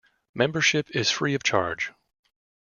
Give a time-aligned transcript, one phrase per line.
[0.33, 1.91] Membership is free of charge.